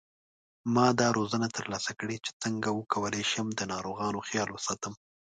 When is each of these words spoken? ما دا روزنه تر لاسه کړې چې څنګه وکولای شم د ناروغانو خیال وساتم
ما 0.73 0.87
دا 0.99 1.07
روزنه 1.19 1.47
تر 1.57 1.65
لاسه 1.71 1.91
کړې 1.99 2.17
چې 2.25 2.31
څنګه 2.43 2.69
وکولای 2.79 3.23
شم 3.31 3.47
د 3.55 3.61
ناروغانو 3.71 4.19
خیال 4.27 4.49
وساتم 4.51 4.93